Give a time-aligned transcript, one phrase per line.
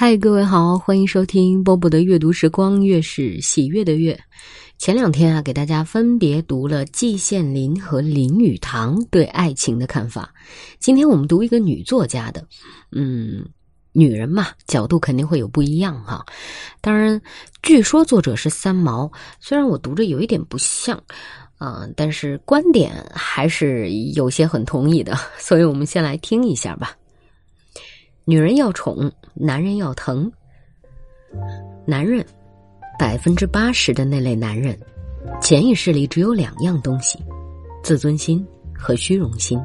[0.00, 4.18] 嗨，各位好，欢迎收听波波的阅读时光，月是喜悦的月。
[4.78, 10.32] 前两天啊，给大家分别读了季羡林和林语堂对爱情的看法。
[10.78, 12.42] 今天我们读一个女作家的，
[12.92, 13.44] 嗯，
[13.92, 16.24] 女人嘛，角度肯定会有不一样哈。
[16.80, 17.20] 当然，
[17.62, 20.98] 据说作者是三毛，虽然我读着有一点不像，
[21.58, 25.14] 嗯，但是观点还是有些很同意的。
[25.36, 26.96] 所以我们先来听一下吧。
[28.24, 30.30] 女人要宠，男人要疼。
[31.84, 32.24] 男人，
[32.98, 34.78] 百分之八十的那类男人，
[35.40, 37.18] 潜意识里只有两样东西：
[37.82, 38.46] 自尊心
[38.76, 39.60] 和虚荣心。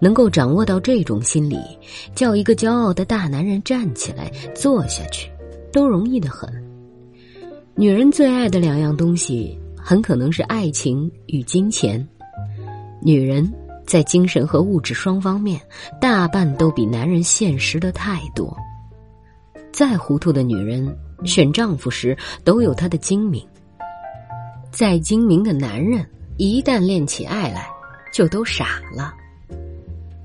[0.00, 1.58] 能够掌握到这种心理，
[2.14, 5.30] 叫一个骄傲的大男人站起来、坐下去，
[5.72, 6.48] 都容易的很。
[7.74, 12.06] 女人最爱的两样东西，很可能是爱情与金钱。
[13.00, 13.50] 女人。
[13.86, 15.60] 在精神和物质双方面，
[16.00, 18.56] 大半都比男人现实的太多。
[19.72, 23.44] 再糊涂的女人选丈夫时都有她的精明。
[24.70, 26.04] 再精明的男人
[26.36, 27.68] 一旦恋起爱来，
[28.12, 29.14] 就都傻了。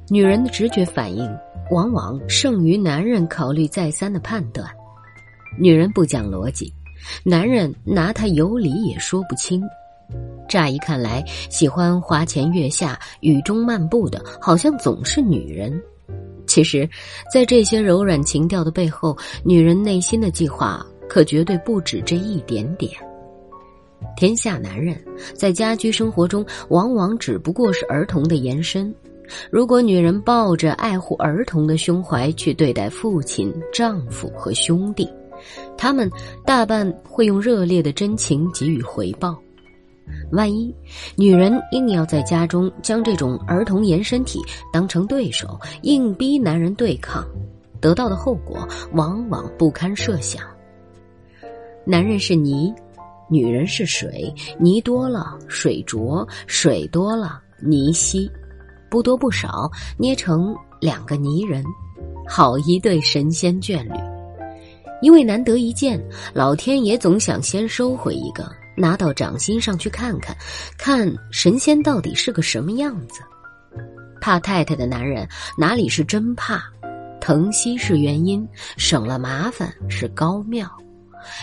[0.10, 1.30] 女人的直觉反应
[1.70, 4.68] 往往胜于男人考虑再三的判断。
[5.60, 6.74] 女人不讲逻辑，
[7.24, 9.62] 男人拿她有理也说不清。
[10.50, 15.82] 乍一看来，喜欢花前月下、雨中漫步的，好像总是女人。
[16.48, 16.90] 其实，
[17.32, 22.92] 在这些柔软情调的背后，女人内心的计划可绝对不止这一点点。
[24.18, 25.00] 天下男人
[25.36, 28.94] 在家居生活中，往往只不过是儿童的延伸。
[29.52, 35.08] 如果女人抱着爱护儿童的胸怀去对待父亲、丈夫和兄弟，
[35.78, 36.10] 他们
[36.44, 39.38] 大半会用热烈的真情给予回报。
[40.32, 40.74] 万一
[41.16, 44.40] 女人硬要在家中将这种儿童延伸体
[44.72, 47.26] 当成对手，硬逼男人对抗，
[47.82, 50.44] 得到的后果往往不堪设想。
[51.86, 52.74] 男人是泥，
[53.30, 58.30] 女人是水，泥多了水浊，水多了泥稀，
[58.90, 61.64] 不多不少捏成两个泥人，
[62.28, 64.00] 好一对神仙眷侣。
[65.02, 65.98] 因为难得一见，
[66.34, 68.52] 老天爷总想先收回一个。
[68.80, 70.36] 拿到掌心上去看看，
[70.78, 73.22] 看神仙到底是个什么样子。
[74.22, 76.64] 怕太太的男人哪里是真怕，
[77.20, 78.48] 疼惜是原因，
[78.78, 80.70] 省了麻烦是高妙。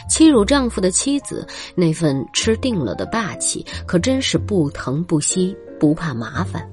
[0.09, 6.67] 欺辱丈夫的妻子那份吃定了的霸气，可真是不疼不惜，不怕麻烦。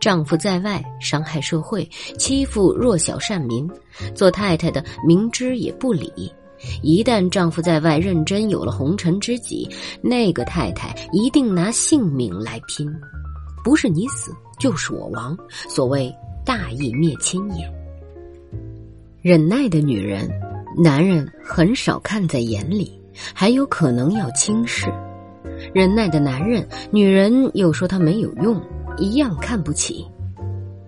[0.00, 1.88] 丈夫在外伤害社会，
[2.18, 3.68] 欺负弱小善民，
[4.14, 6.32] 做太太的明知也不理。
[6.82, 9.68] 一旦丈夫在外认真有了红尘知己，
[10.00, 12.92] 那个太太一定拿性命来拼，
[13.64, 15.36] 不是你死就是我亡。
[15.68, 16.12] 所谓
[16.44, 17.70] 大义灭亲也。
[19.22, 20.30] 忍耐的女人，
[20.76, 22.92] 男人很少看在眼里，
[23.34, 24.86] 还有可能要轻视；
[25.74, 28.60] 忍耐的男人，女人又说他没有用，
[28.98, 30.06] 一样看不起。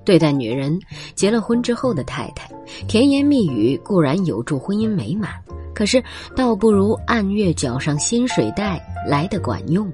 [0.05, 0.81] 对待女人，
[1.15, 2.49] 结了婚之后的太太，
[2.87, 5.33] 甜言蜜语固然有助婚姻美满。
[5.79, 6.03] 可是，
[6.35, 9.89] 倒不如按月缴上薪水袋来的管用。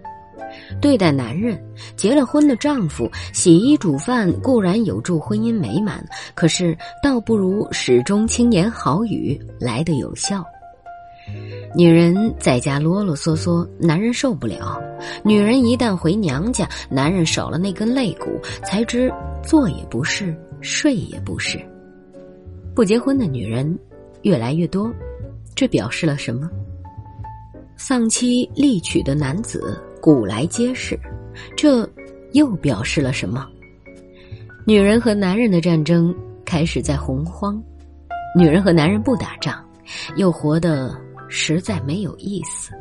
[0.80, 1.62] 对待男人，
[1.94, 6.02] 结了婚的丈夫洗衣煮饭固然有助婚姻美满，
[6.34, 10.42] 可是倒不如始终轻言好语来的有效。
[11.76, 14.80] 女人在家啰啰嗦嗦，男人受不了；
[15.22, 19.12] 女人一旦回娘家，男人少了那根肋骨，才知
[19.42, 21.60] 坐也不是，睡也不是。
[22.74, 23.78] 不结婚的女人
[24.22, 24.90] 越来越多。
[25.54, 26.50] 这表示了什么？
[27.76, 30.98] 丧妻立娶的男子古来皆是，
[31.56, 31.88] 这
[32.32, 33.46] 又表示了什么？
[34.66, 37.62] 女人和男人的战争开始在洪荒，
[38.36, 39.64] 女人和男人不打仗，
[40.16, 40.96] 又活得
[41.28, 42.72] 实在没有意思。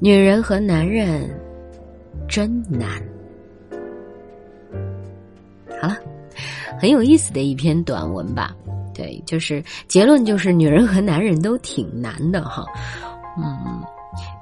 [0.00, 1.30] 女人和男人
[2.28, 3.02] 真难。
[5.80, 5.96] 好了，
[6.78, 8.54] 很有意思的一篇短文吧。
[8.96, 12.64] 对，就是结论就是女人和男人都挺难的哈，
[13.36, 13.82] 嗯，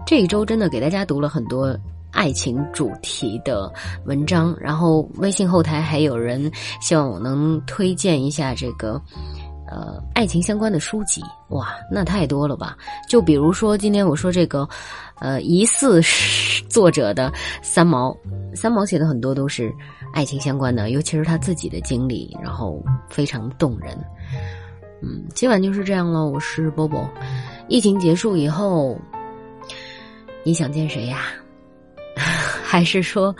[0.07, 1.77] 这一周真的给大家读了很多
[2.13, 3.73] 爱情主题的
[4.05, 6.49] 文章，然后微信后台还有人
[6.81, 9.03] 希望我能推荐一下这个
[9.75, 12.77] 呃爱情相关的书籍，哇，那太多了吧？
[13.09, 14.69] 就比如说今天我说这个
[15.19, 16.01] 呃疑似
[16.69, 18.17] 作者的三毛，
[18.55, 19.75] 三毛写的很多都是
[20.13, 22.81] 爱情相关的，尤其是他自己的经历，然后
[23.11, 23.99] 非常动人。
[25.03, 26.25] 嗯，今晚就是这样了。
[26.25, 27.07] 我是波波。
[27.69, 28.97] 疫情结束以后，
[30.45, 31.27] 你想见谁呀？
[32.63, 33.35] 还是说，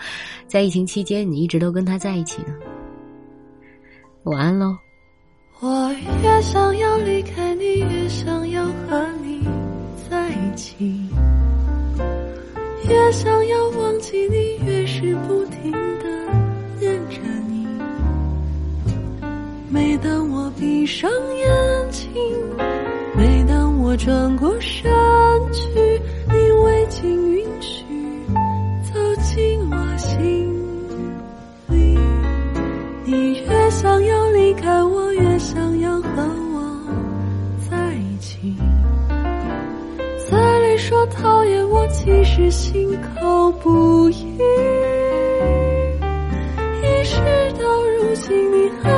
[0.47, 2.53] 在疫情期间你一直都跟他在一起呢？
[4.23, 4.75] 晚安喽。
[5.61, 5.89] 我
[6.21, 9.47] 越想要离开你，越想要和你
[10.09, 11.01] 在一起，
[12.89, 16.09] 越想要忘记你，越是不停的
[16.77, 17.65] 念着你。
[19.69, 22.11] 每当我闭上眼睛，
[23.15, 24.91] 每当我转过身
[40.87, 44.37] 说讨厌我，其实心口不一。
[46.83, 47.17] 一事
[47.59, 48.91] 到如今，你还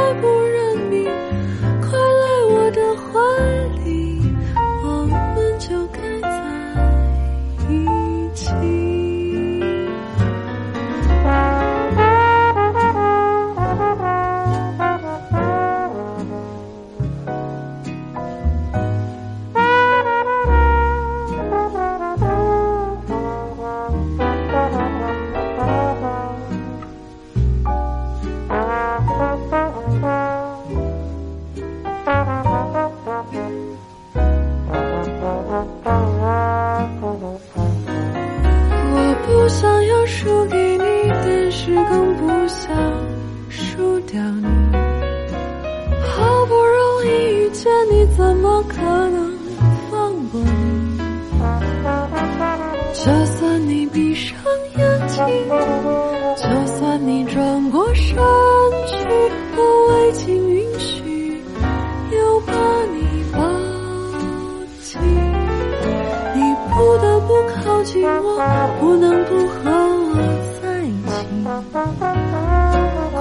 [68.79, 70.15] 不能不和我
[70.61, 71.07] 在一起。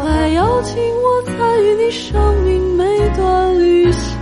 [0.02, 1.32] 快邀请我参
[1.64, 2.84] 与你生命每
[3.16, 4.16] 段旅行。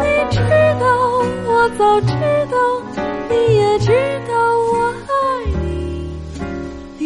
[0.00, 0.38] 你知
[0.80, 0.86] 道，
[1.46, 2.12] 我早知
[2.50, 2.56] 道，
[3.28, 3.92] 你也知
[4.26, 4.72] 道我
[5.06, 5.12] 爱
[5.62, 5.66] 你，
[6.98, 7.02] 你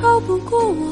[0.00, 0.91] 逃不过我